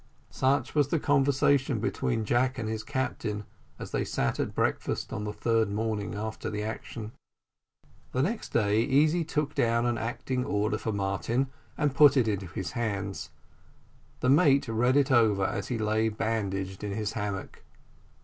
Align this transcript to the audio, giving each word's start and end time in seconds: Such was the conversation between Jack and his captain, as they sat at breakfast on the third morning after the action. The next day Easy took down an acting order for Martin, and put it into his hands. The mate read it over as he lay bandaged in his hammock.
Such 0.31 0.73
was 0.73 0.87
the 0.87 0.99
conversation 0.99 1.77
between 1.79 2.25
Jack 2.25 2.57
and 2.57 2.67
his 2.67 2.83
captain, 2.83 3.43
as 3.77 3.91
they 3.91 4.03
sat 4.03 4.39
at 4.39 4.55
breakfast 4.55 5.13
on 5.13 5.25
the 5.25 5.31
third 5.31 5.69
morning 5.69 6.15
after 6.15 6.49
the 6.49 6.63
action. 6.63 7.11
The 8.11 8.23
next 8.23 8.49
day 8.49 8.79
Easy 8.81 9.23
took 9.23 9.53
down 9.53 9.85
an 9.85 9.99
acting 9.99 10.43
order 10.43 10.79
for 10.79 10.91
Martin, 10.91 11.51
and 11.77 11.93
put 11.93 12.17
it 12.17 12.27
into 12.27 12.47
his 12.47 12.71
hands. 12.71 13.29
The 14.21 14.29
mate 14.31 14.67
read 14.67 14.97
it 14.97 15.11
over 15.11 15.45
as 15.45 15.67
he 15.67 15.77
lay 15.77 16.09
bandaged 16.09 16.83
in 16.83 16.93
his 16.93 17.13
hammock. 17.13 17.61